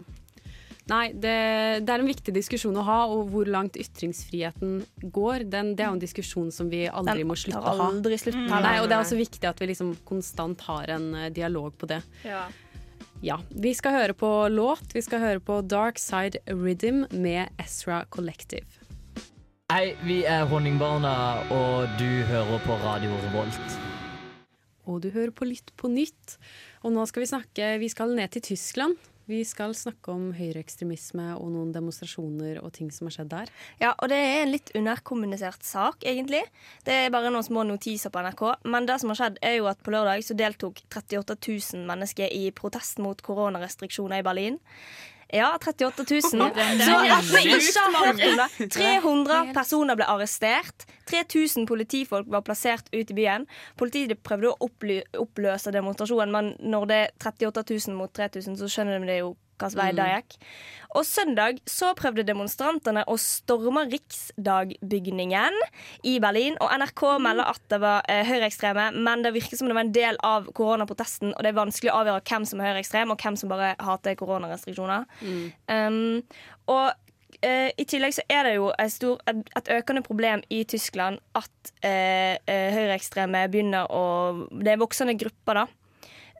[0.91, 1.35] Nei, det,
[1.87, 4.81] det er en viktig diskusjon å ha, og hvor langt ytringsfriheten
[5.15, 7.87] går, den, det er jo en diskusjon som vi aldri Den må slutte å ha.
[7.87, 8.49] aldri Mm.
[8.51, 11.87] Nei, og det er også viktig at vi liksom konstant har en eh, dialog på
[11.87, 12.01] det.
[12.27, 12.43] Ja.
[13.23, 14.91] Ja, Vi skal høre på låt.
[14.91, 18.67] Vi skal høre på Dark Side Rhythm med Ezra Collective.
[19.71, 21.15] Hei, vi er Honningbarna,
[21.55, 23.79] og du hører på Radio Revolt.
[24.83, 26.35] Og du hører på Lytt på nytt.
[26.83, 28.99] Og nå skal vi snakke Vi skal ned til Tyskland.
[29.29, 33.51] Vi skal snakke om høyreekstremisme og noen demonstrasjoner og ting som har skjedd der.
[33.79, 36.41] Ja, og det er en litt underkommunisert sak, egentlig.
[36.83, 38.43] Det er bare noen små notiser på NRK.
[38.67, 42.36] Men det som har skjedd, er jo at på lørdag så deltok 38 000 mennesker
[42.36, 44.59] i protest mot koronarestriksjoner i Berlin.
[45.33, 46.21] Ja, 38 000.
[46.87, 48.69] Så at vi ikke har hørt om det.
[48.73, 50.85] 300 personer ble arrestert.
[51.09, 53.47] 3000 politifolk var plassert ut i byen.
[53.79, 54.69] Politiet prøvde å
[55.23, 59.33] oppløse demonstrasjonen, men når det er 38 000 mot 3000, så skjønner de det jo
[59.59, 60.37] hvilken vei det gikk.
[60.93, 65.57] Og søndag så prøvde demonstrantene å storme Riksdagbygningen
[66.09, 66.57] i Berlin.
[66.61, 69.95] Og NRK melder at det var eh, høyreekstreme, men det virker som det var en
[69.95, 73.39] del av koronaprotesten, og det er vanskelig å avgjøre hvem som er høyreekstrem, og hvem
[73.39, 75.07] som bare hater koronarestriksjoner.
[75.71, 76.21] Um,
[76.71, 76.91] og
[77.41, 81.73] eh, i tillegg så er det jo stor, et, et økende problem i Tyskland at
[81.85, 84.03] eh, eh, høyreekstreme begynner å
[84.49, 85.65] Det er voksende grupper, da.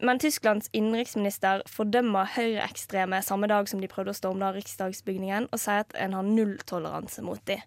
[0.04, 5.86] Men Tysklands innenriksminister fordømmer høyreekstreme samme dag som de prøvde å storme riksdagsbygningen, og sier
[5.86, 7.64] at en har nulltoleranse mot dem.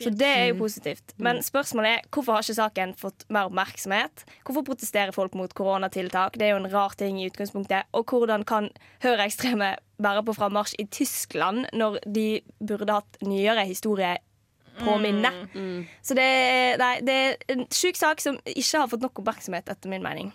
[0.00, 1.14] Så det er jo positivt.
[1.22, 4.24] Men spørsmålet er hvorfor har ikke saken fått mer oppmerksomhet?
[4.46, 6.38] Hvorfor protesterer folk mot koronatiltak?
[6.38, 7.86] Det er jo en rar ting i utgangspunktet.
[7.94, 8.66] Og hvordan kan
[9.04, 12.26] høyreekstreme være på frammarsj i Tyskland når de
[12.58, 14.16] burde hatt nyere historie
[14.82, 15.30] på minne?
[16.02, 16.26] Så det,
[16.82, 20.34] nei, det er en sjuk sak som ikke har fått nok oppmerksomhet, etter min mening.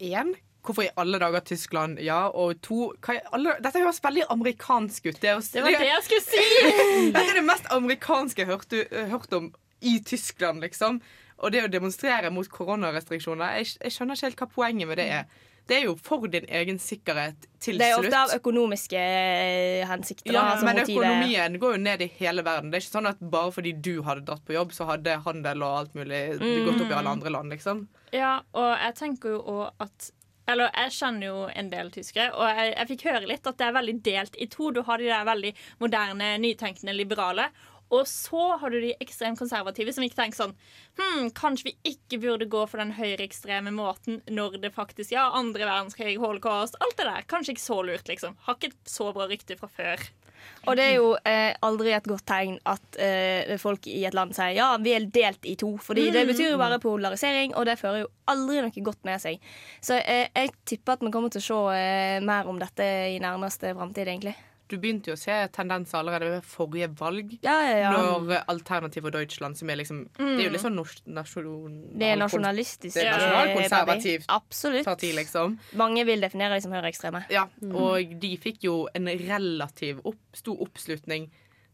[0.00, 0.32] Én,
[0.64, 2.00] hvorfor i alle dager Tyskland?
[2.04, 5.20] Ja, og to hva alle, Dette høres veldig amerikansk ut.
[5.20, 6.44] Det, er, Det var det jeg skulle si!
[7.14, 11.00] Dette er det mest amerikanske jeg hørte, hørt om i Tyskland, liksom.
[11.40, 15.08] Og det å demonstrere mot koronarestriksjoner Jeg, jeg skjønner ikke helt hva poenget med det
[15.20, 15.46] er.
[15.70, 17.80] Det er jo for din egen sikkerhet til slutt.
[17.80, 18.06] Det er slutt.
[18.08, 20.32] ofte av økonomiske eh, hensikter.
[20.32, 22.72] Ja, da, altså men økonomien går jo ned i hele verden.
[22.72, 25.62] Det er ikke sånn at bare fordi du hadde dratt på jobb, så hadde handel
[25.62, 27.84] og alt mulig gått opp i alle andre land, liksom.
[28.10, 30.10] Ja, og jeg tenker jo også at
[30.52, 33.66] eller Jeg kjenner jo en del tyskere, og jeg, jeg fikk høre litt at det
[33.66, 34.70] er veldig delt i to.
[34.74, 37.50] Du har de der veldig moderne, nytenkende, liberale.
[37.90, 40.52] Og så har du de ekstremt konservative som ikke tenker sånn
[40.98, 45.66] hm, Kanskje vi ikke burde gå for den høyreekstreme måten når det faktisk Ja, andre
[45.66, 47.26] verdenskrig, holocaust, alt det der.
[47.30, 48.38] Kanskje ikke så lurt, liksom.
[48.46, 50.06] Har ikke et så bra rykte fra før.
[50.68, 54.34] Og det er jo eh, aldri et godt tegn at eh, folk i et land
[54.36, 55.72] sier ja, vi er delt i to.
[55.80, 59.40] Fordi det betyr jo bare polarisering, og det fører jo aldri noe godt med seg.
[59.80, 63.18] Så eh, jeg tipper at vi kommer til å se eh, mer om dette i
[63.22, 64.36] nærmeste framtid, egentlig.
[64.70, 67.32] Du begynte jo å se tendenser allerede ved forrige valg.
[67.42, 67.90] Ja, ja, ja.
[67.96, 71.74] Når eh, Alternativ og Deutschland, som er liksom Det er jo litt sånn nors- nasjon...
[71.98, 72.94] Det er nasjonalistisk.
[72.94, 74.32] Det er eh, nasjonalkonservativt baby.
[74.36, 74.84] Absolutt.
[74.86, 75.58] parti, liksom.
[75.80, 77.24] Mange vil definere de som høyreekstreme.
[77.34, 81.28] Ja, og de fikk jo en relativ opp, stor oppslutning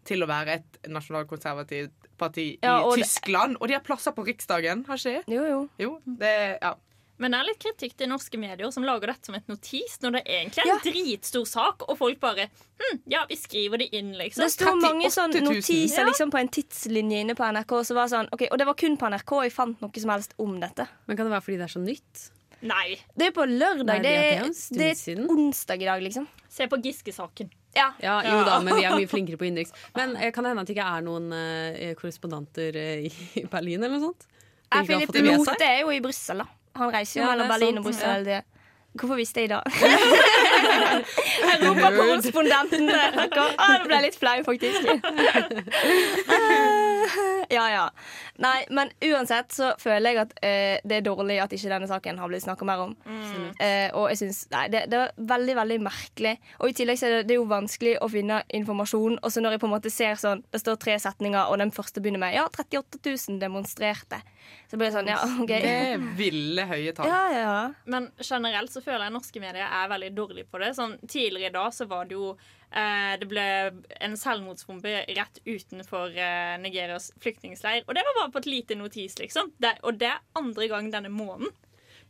[0.06, 3.56] til å være et nasjonalkonservativt parti i Tyskland.
[3.60, 5.34] Og de har plasser på Riksdagen, har ikke de?
[5.36, 5.60] Jo, jo.
[5.82, 6.74] Jo, det, ja.
[7.22, 10.18] Men det er litt kritikk til norske medier som lager dette som et notis, når
[10.18, 14.12] det egentlig er en dritstor sak, og folk bare hm, Ja, vi skriver det inn,
[14.18, 14.44] liksom.
[14.44, 16.06] Det sto mange sånne notiser Ja.
[16.10, 17.76] liksom, på en tidslinje inne på NRK.
[17.88, 20.36] Så var sånn, okay, og det var kun på NRK jeg fant noe som helst
[20.42, 20.88] om dette.
[21.06, 22.26] Men kan det være fordi det er så nytt?
[22.66, 22.96] Nei.
[23.14, 23.88] Det er på lørdag.
[23.88, 26.28] Nei, det, er det er onsdag i dag, liksom.
[26.52, 27.50] Se på Giske-saken.
[27.76, 27.90] Ja.
[28.00, 29.74] Ja, jo da, men vi er mye flinkere på innenriks.
[29.96, 33.84] Men eh, kan det hende at det ikke er noen uh, korrespondanter uh, i Berlin
[33.84, 34.28] eller noe sånt?
[34.72, 36.48] Ja, Philip det Lote er jo i Brussel, da.
[36.76, 38.30] Han reiser jo mellom er Berlin og Brussel.
[38.96, 39.60] Hvorfor visste jeg det?
[41.52, 43.16] Europakorrespondenten der.
[43.16, 43.46] dere.
[43.58, 44.80] Ah, det ble litt flau, faktisk.
[47.50, 47.90] Ja, ja.
[48.42, 52.18] Nei, men uansett så føler jeg at eh, det er dårlig at ikke denne saken
[52.18, 52.94] har blitt snakka mer om.
[53.62, 56.34] Eh, og jeg synes, nei, det, det er veldig veldig merkelig.
[56.58, 59.20] Og i tillegg så er det, det er jo vanskelig å finne informasjon.
[59.22, 61.70] Og så når jeg på en måte ser sånn Det står tre setninger, og den
[61.74, 64.18] første begynner med Ja, 38 000 demonstrerte.
[64.66, 65.48] Så blir det sånn, ja, OK.
[65.48, 67.06] Det er ville høye tall.
[67.06, 67.56] Ja, ja, ja.
[67.86, 70.74] Men generelt så føler jeg norske medier er veldig dårlige på det.
[70.76, 72.36] Sånn, tidligere i dag så var det jo
[72.70, 73.46] eh, Det ble
[74.00, 77.84] en selvmordsbombe rett utenfor eh, Nigerias flyktningleir.
[77.88, 79.52] Og det var bare på et lite notis, liksom.
[79.58, 81.48] Det, og det er andre gang denne måneden.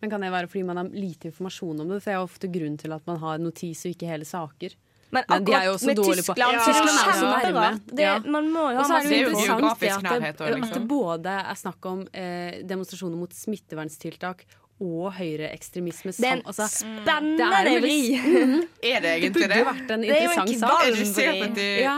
[0.00, 2.02] Men kan det være fordi man har lite informasjon om det?
[2.02, 4.74] For det er ofte grunn til at man har notis og ikke hele saker.
[5.14, 6.48] Men Men de er jo også dårlige på- Ja.
[6.66, 7.80] Tyskland er så nærme.
[7.86, 8.18] Det- Ja.
[8.18, 10.40] Man må jo Og ha så er det jo interessant det geografisk at nærhet det,
[10.40, 10.82] også, at liksom.
[10.82, 14.44] det både er snakk om eh, demonstrasjoner mot smitteverntiltak
[14.80, 16.12] og høyreekstremisme.
[16.12, 17.94] Det er en altså, spennende det er vri.
[18.12, 19.56] litt- Er det Det burde det?
[19.56, 20.82] burde vært en er interessant sak.
[20.84, 21.94] Er du sikker på at de, Ja.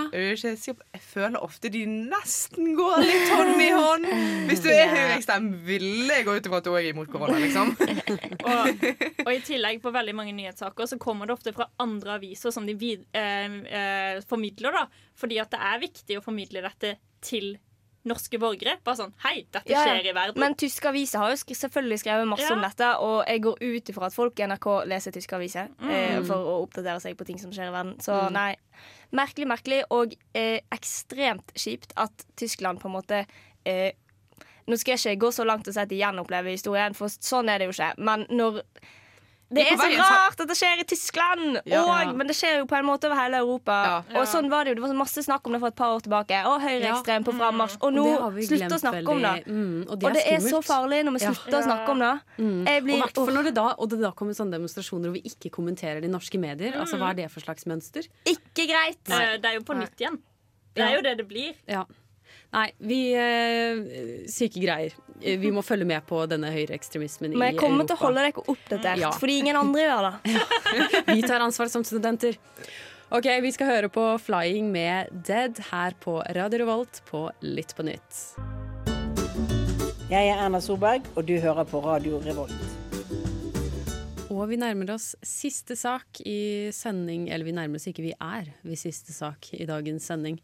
[0.94, 4.06] Jeg føler ofte de nesten går litt hånd i hånd.
[4.48, 7.38] Hvis du er høyreekstrem, ville jeg gå ut ifra at du òg er imot korona,
[7.42, 7.74] liksom.
[8.48, 8.84] Og,
[9.26, 12.64] og i tillegg på veldig mange nyhetssaker så kommer det ofte fra andre aviser som
[12.66, 14.86] de vid, eh, eh, formidler, da.
[15.18, 16.94] Fordi at det er viktig å formidle dette
[17.26, 17.56] til
[18.04, 18.76] norske borgere.
[18.84, 20.38] Bare sånn Hei, dette Ja, skjer i verden.
[20.40, 22.54] Men tyske aviser har jo skri selvfølgelig skrevet masse Ja.
[22.54, 26.18] om dette, og jeg går ut ifra at folk i NRK leser tyske aviser eh,
[26.18, 26.26] Mm.
[26.26, 27.96] for å oppdatere seg på ting som skjer i verden.
[27.98, 28.32] Så Mm.
[28.32, 28.56] nei.
[29.12, 33.26] Merkelig, merkelig, og eh, ekstremt kjipt at Tyskland på en måte
[33.66, 33.92] eh,
[34.68, 37.48] Nå skal jeg ikke gå så langt og si at de gjenopplever historien, for sånn
[37.48, 37.94] er det jo ikke.
[37.98, 38.62] Men når
[39.50, 41.58] det er så rart at det skjer i Tyskland!
[41.64, 41.80] Ja.
[41.80, 43.76] Og, men det skjer jo på en måte over hele Europa.
[43.88, 44.20] Ja.
[44.20, 44.78] Og sånn var det jo.
[44.80, 46.40] Det var masse snakk om det for et par år tilbake.
[46.50, 47.78] Og høyreekstrem på frammarsj.
[47.80, 48.04] Og nå
[48.44, 49.32] slutt å snakke om det.
[49.46, 51.32] Mm, og det Og det er er så farlig når vi Ja.
[51.32, 52.12] slutter å snakke om det.
[52.38, 52.58] Mm.
[52.68, 55.50] Jeg blir, og, når det da, og det da kommer sånne demonstrasjoner hvor vi ikke
[55.54, 56.76] kommenterer de norske medier.
[56.76, 58.04] Altså, Hva er det for slags mønster?
[58.26, 59.00] ikke greit!
[59.08, 59.38] Nei.
[59.38, 60.20] Det er jo på nytt igjen.
[60.76, 61.54] Det er jo det det blir.
[61.66, 61.84] Ja.
[62.48, 64.94] Nei, vi eh, Syke greier.
[65.20, 68.24] Eh, Vi må følge med på denne høyreekstremismen i Men jeg kommer til å holde
[68.24, 69.11] dere oppdatert, Ja.
[69.12, 70.37] fordi ingen andre gjør det.
[71.18, 72.38] Vi tar ansvar som studenter.
[73.12, 77.84] Ok, Vi skal høre på 'Flying' med Dead her på Radio Revolt på Litt på
[77.84, 78.24] nytt.
[80.08, 82.52] Jeg er Erna Solberg, og du hører på Radio Revolt.
[84.32, 88.44] Og vi nærmer oss siste sak i sending Eller vi nærmer oss ikke, vi er
[88.62, 90.38] ved siste sak i dagens sending.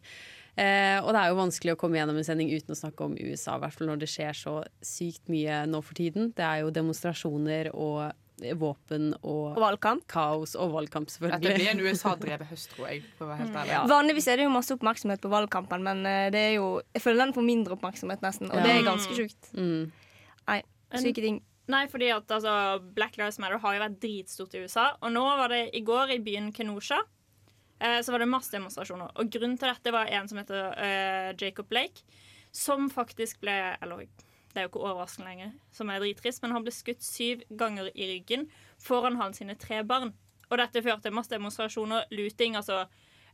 [0.57, 3.15] Eh, og det er jo vanskelig å komme gjennom en sending uten å snakke om
[3.19, 6.29] USA, i hvert fall når det skjer så sykt mye nå for tiden.
[6.37, 8.13] Det er jo demonstrasjoner og
[8.59, 10.03] våpen og, Og valgkamp.
[10.11, 11.41] kaos og valgkamp, selvfølgelig.
[11.43, 13.03] Dette blir en USA-drevet høst, tror jeg.
[13.17, 13.71] For å være helt ærlig.
[13.71, 13.81] Ja.
[13.87, 17.23] Vanligvis er det jo masse oppmerksomhet på valgkampen, men eh, det er jo, jeg føler
[17.25, 18.51] den får mindre oppmerksomhet, nesten.
[18.51, 18.63] Og Ja.
[18.67, 19.51] det er ganske sjukt.
[19.55, 19.91] Mm.
[20.51, 20.61] Nei,
[20.99, 21.41] syke ting.
[21.71, 22.51] Nei, fordi at altså,
[22.93, 24.91] Black Lives Matter har jo vært dritstort i USA.
[25.01, 26.99] Og nå var det i går i byen Kenosha.
[27.79, 29.11] Eh, så var det masse demonstrasjoner.
[29.19, 32.05] Og grunnen til dette var en som heter eh, Jacob Blake.
[32.55, 34.05] Som faktisk ble Eller
[34.55, 37.89] det er jo ikke overraskende lenger, som er drittrist, men han ble skutt syv ganger
[37.91, 38.45] i ryggen
[38.79, 40.13] foran hans sine tre barn.
[40.47, 42.85] Og dette førte til masse demonstrasjoner, looting, altså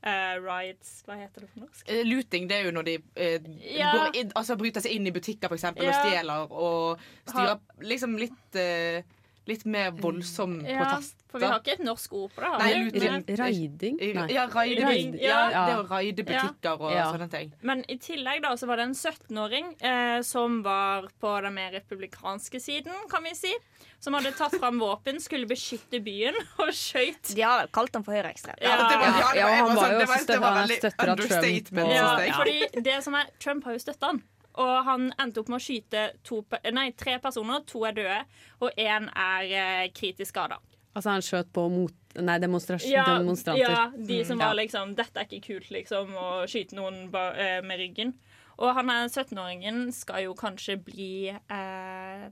[0.02, 1.82] Uh, riots Hva heter det på norsk?
[1.86, 3.92] Uh, Looting det er jo når de uh, Ja.
[4.18, 8.58] inn, altså bryter seg inn i butikker for eksempel, og stjeler og styrer liksom litt
[8.58, 9.06] eh,
[9.50, 11.16] Litt mer voldsom Ja, protest.
[11.32, 12.52] for vi har ikke et norsk ord på det.
[12.62, 13.96] Nei, Raiding?
[14.14, 14.28] Nei.
[14.36, 15.64] Ja, Raiding, ja, ja.
[15.66, 17.08] det å raide butikker og Ja.
[17.12, 17.52] sånne ting.
[17.64, 21.72] Men i tillegg da, så var det en 17-åring eh, som var på den mer
[21.72, 23.54] republikanske siden, kan vi si.
[24.00, 27.34] Som hadde tatt fram våpen, skulle beskytte byen, og skøyt.
[27.36, 28.56] De har vel kalt ham for høyreekstrem.
[28.62, 33.04] Ja, ja, Ja, han var sånn- jo støtta- støtter av Trump og- Ja, fordi det
[33.04, 34.22] som er, Trump har jo støtta han.
[34.62, 36.42] Og han endte opp med å skyte to,
[36.76, 37.64] nei, tre personer.
[37.72, 38.20] To er døde,
[38.62, 40.60] og én er eh, kritisk skada.
[40.94, 43.62] Altså, han skjøt på mot, nei, ja, demonstranter.
[43.64, 44.44] ja, de som Mm.
[44.44, 44.60] var Ja.
[44.64, 48.14] liksom Dette er ikke kult, liksom, å skyte noen eh, med ryggen.
[48.60, 52.28] Og han er 17-åringen skal jo kanskje bli eh,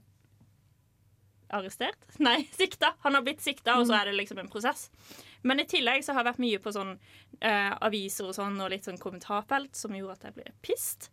[1.50, 1.96] arrestert?
[2.18, 2.92] Nei, sikta.
[3.02, 4.88] Han har blitt sikta, og så er det liksom en prosess.
[5.42, 6.92] Men i tillegg så har jeg vært mye på sånn
[7.40, 11.08] eh, aviser og sånn, og litt sånn kommentarfelt som gjorde at jeg ble pissed.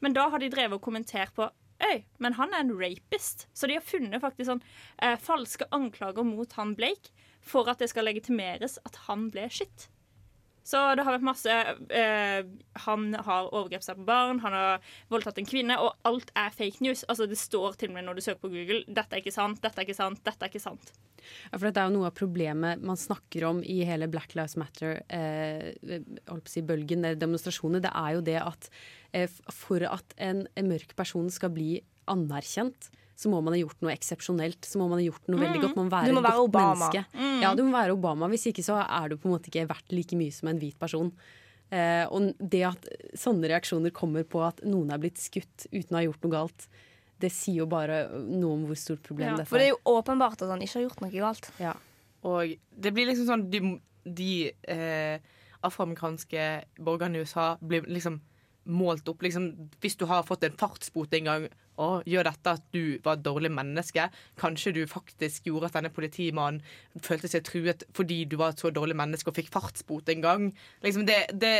[0.00, 3.46] Men da har de drevet og kommentert på Øy, men han er en rapist.
[3.56, 4.60] Så de har funnet faktisk sånn
[5.00, 9.88] eh, falske anklager mot han Blake for at det skal legitimeres at han ble skytt.
[10.70, 12.42] Så det har vært masse eh,
[12.86, 14.74] Han har overgrepet seg på barn, han har
[15.10, 17.02] voldtatt en kvinne, og alt er fake news.
[17.10, 19.58] Altså Det står til og med når du søker på Google 'Dette er ikke sant,
[19.62, 20.88] dette er ikke sant, dette er ikke sant'.
[21.50, 24.56] Ja, for dette er jo noe av problemet man snakker om i hele Black Lives
[24.60, 27.80] Matter-bølgen, eh, demonstrasjoner.
[27.84, 28.62] Det er jo det at
[29.12, 33.92] eh, for at en mørk person skal bli anerkjent, så må man ha gjort noe
[33.92, 34.64] eksepsjonelt.
[34.64, 35.64] Så må man ha gjort noe veldig Mm.
[35.66, 35.76] godt.
[35.76, 36.88] Man må være Du må være godt Obama.
[37.12, 37.40] Mm.
[37.42, 38.28] Ja, du må være Obama.
[38.32, 40.78] Hvis ikke så er du på en måte ikke verdt like mye som en hvit
[40.80, 41.12] person.
[41.70, 45.98] Eh, og det at sånne reaksjoner kommer på at noen er blitt skutt uten å
[46.00, 46.66] ha gjort noe galt,
[47.20, 50.40] det sier jo bare noe om hvor stort problem dette For det er jo åpenbart
[50.42, 51.50] at han ikke har gjort noe galt.
[51.60, 51.74] Ja.
[52.24, 53.60] Og det blir liksom sånn De,
[54.08, 54.30] de
[54.66, 55.18] eh,
[55.62, 58.20] afroamerikanske borgerne i USA blir liksom
[58.70, 59.22] målt opp.
[59.24, 59.46] Liksom,
[59.80, 61.46] hvis du har fått en fartsbot en gang,
[61.80, 64.06] å, gjør dette at du var et dårlig menneske?
[64.40, 66.60] Kanskje du faktisk gjorde at denne politimannen
[67.04, 70.46] følte seg truet fordi du var et så dårlig menneske og fikk fartsbot en gang?
[70.84, 71.54] Liksom det, det,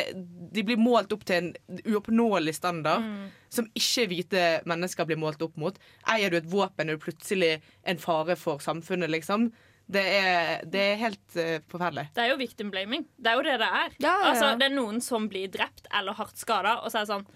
[0.54, 3.06] de blir målt opp til en uoppnåelig standard
[3.50, 5.80] som ikke hvite mennesker blir målt opp mot.
[6.12, 7.56] Eier du et våpen, er du plutselig
[7.88, 9.50] en fare for samfunnet, liksom.
[9.90, 12.10] Det er, det er helt uh, forferdelig.
[12.14, 13.08] Det er jo victim blaming.
[13.18, 13.96] Det er jo det det er.
[13.98, 14.28] Ja, ja, ja.
[14.30, 17.26] Altså, det er noen som blir drept eller hardt skada, og så er det sånn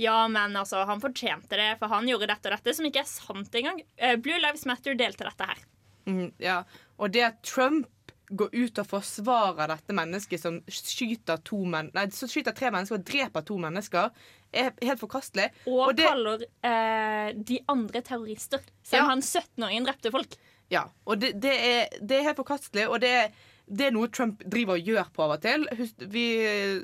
[0.00, 3.10] ja, men altså, han fortjente det, for han gjorde dette og dette, som ikke er
[3.10, 3.82] sant engang.
[3.96, 5.60] Eh, Blue Lives Matter delte dette her.
[6.08, 6.62] Mm, ja.
[6.98, 7.86] Og det at Trump
[8.34, 11.38] går ut og forsvarer dette mennesket som skyter,
[11.70, 14.10] men nei, som skyter tre mennesker og dreper to mennesker,
[14.54, 15.50] er helt forkastelig.
[15.68, 18.64] Og, det- kaller eh, de andre terrorister.
[18.82, 20.36] Selv om han 17-åringen drepte folk.
[20.72, 23.34] Ja, og det, det, er, det er helt forkastelig, og det er,
[23.66, 25.62] det er noe Trump driver og gjør på av og til.
[26.12, 26.24] Vi,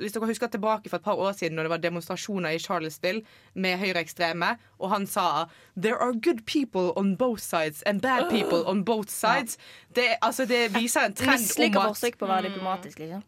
[0.01, 3.21] hvis dere husker tilbake for et par år siden når det var demonstrasjoner i Charlottesville
[3.53, 5.45] med høyreekstreme, og han sa
[5.77, 9.57] 'There are good people on both sides and bad people on both sides'.
[9.95, 13.23] Det, altså, det viser en trend om Mislykka at forsøk på å være diplomatisk, liksom.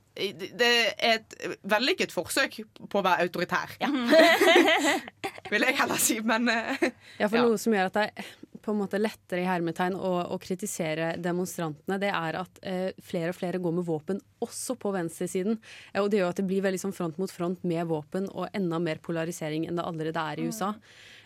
[0.60, 3.78] det er et vellykket forsøk på å være autoritær.
[5.52, 6.90] Vil jeg heller si, men eh,
[7.20, 7.44] Ja, for Ja.
[7.46, 8.24] noe som gjør at det er
[8.64, 13.34] på en måte lettere i hermetegn å, å kritisere demonstrantene, det er at eh, flere
[13.34, 15.60] og flere går med våpen også på venstresiden.
[15.92, 18.48] Eh, og det gjør at det blir veldig sånn front mot front med våpen og
[18.56, 20.72] enda mer polarisering enn det allerede er i USA.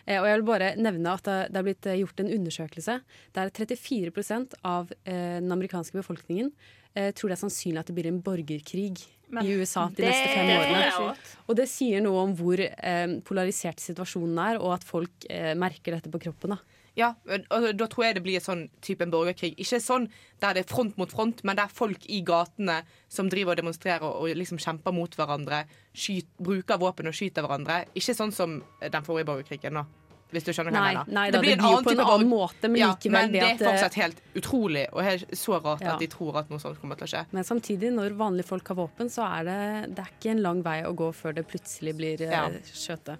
[0.08, 2.98] Eh, og jeg vil bare nevne at det, det er blitt eh, gjort en undersøkelse
[3.38, 6.50] der 34 av eh, den amerikanske befolkningen
[6.94, 8.96] eh, tror det er sannsynlig at det blir en borgerkrig
[9.30, 11.12] Men i USA de det- neste fem årene.
[11.46, 15.98] Og det sier noe om hvor eh, polarisert situasjonen er, og at folk eh, merker
[15.98, 16.56] dette på kroppen.
[16.56, 16.77] Da.
[16.98, 19.52] Ja, og da tror jeg det blir sånn type en borgerkrig.
[19.62, 20.08] Ikke sånn
[20.42, 24.02] der det er front mot front, men der folk i gatene som driver og demonstrerer
[24.08, 25.62] og liksom kjemper mot hverandre,
[25.94, 27.84] skyt, bruker våpen og skyter hverandre.
[27.94, 29.84] Ikke sånn som den forrige borgerkrigen, nå.
[30.28, 31.12] Hvis du skjønner hva Nei, jeg mener.
[31.16, 32.80] nei da, det blir en blir jo annen på en type annen borg- måte, men
[32.82, 35.94] ja, likevel men det det at er fortsatt helt utrolig, og helt så rart Ja.
[35.94, 37.22] at de tror at noe sånt kommer til å skje.
[37.32, 40.60] Men samtidig, når vanlige folk har våpen, så er det, det er ikke en lang
[40.66, 42.44] vei å gå før det plutselig blir eh, Ja.
[42.66, 43.16] skjøte.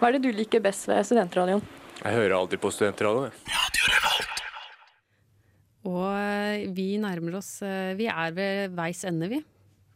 [0.00, 1.60] Hva er det du liker best ved studentradioen?
[2.02, 3.30] Jeg hører alltid på studentradioen.
[3.30, 4.28] jeg.
[5.82, 9.40] Og eh, vi nærmer oss eh, Vi er ved veis ende, vi.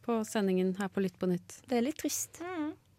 [0.07, 1.61] På sendingen her på Lytt på nytt.
[1.67, 2.39] Det er litt trist.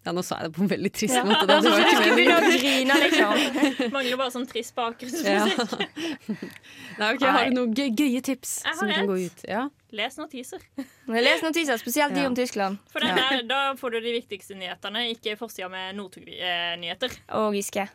[0.06, 1.22] Ja, nå sa jeg det på en veldig trist Ja.
[1.26, 1.44] måte.
[1.48, 1.56] Da.
[1.60, 2.58] Det var ikke meningen.
[2.62, 3.90] grine, liksom.
[3.96, 4.84] Mangler bare sånn trist Ja.
[4.84, 5.88] bakgrunnsmusikk.
[7.00, 9.44] Nei, ok, Har du noen gøy, gøye tips Jeg har som vi kan gå ut?
[9.48, 9.62] Ja.
[9.96, 10.64] Les notiser.
[11.08, 12.28] Les notiser, spesielt de Ja.
[12.28, 12.78] om Tyskland.
[12.92, 17.18] For der, Da får du de viktigste nyhetene, ikke forsida med Northug-nyheter.
[17.40, 17.88] Og Giske.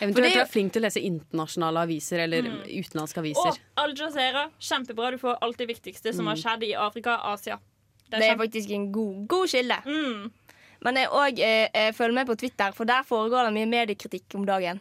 [0.00, 2.62] Eventuelt er være flink til å lese internasjonale aviser eller Mm.
[2.80, 3.58] utenlandske Og.
[3.76, 4.50] Al Jazeera.
[4.60, 5.10] Kjempebra.
[5.12, 6.28] Du får alt det viktigste som Mm.
[6.28, 7.58] har skjedd i Afrika og Asia.
[8.10, 10.30] Det er faktisk en god, god kilde.
[10.82, 14.46] Men jeg, òg eh, følger med på Twitter, for der foregår det mye mediekritikk om
[14.46, 14.80] dagen.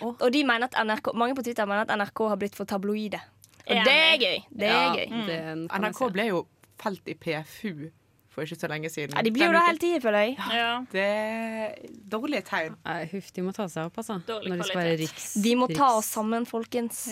[0.00, 3.20] og de mener at NRK, mange på Twitter mener at NRK har blitt for tabloide.
[3.68, 4.44] Og det er gøy.
[4.56, 5.08] Det er Ja, gøy.
[5.10, 5.68] Mm.
[5.68, 6.46] NRK ble jo
[6.78, 7.90] felt i PFU
[8.36, 9.16] for ikke så lenge siden.
[9.16, 10.86] Ja, de blir jo det hele tiden, føler jeg.
[10.92, 11.76] Det er
[12.12, 12.76] dårlige tegn.
[13.12, 14.20] Huff, de må ta seg opp, altså.
[14.28, 15.28] Dårlig Når de skal være riks.
[15.44, 17.06] Vi må ta oss sammen, folkens.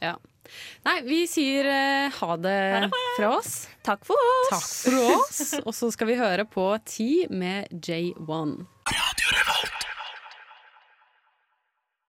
[0.00, 0.14] Ja.
[0.86, 2.56] Nei, vi sier uh, ha det
[3.18, 3.54] fra oss.
[3.86, 4.50] Takk for oss.
[4.50, 5.42] Takk for oss.
[5.64, 8.58] Og så skal vi høre på Ti med J1.
[8.90, 9.90] Radio Revolt.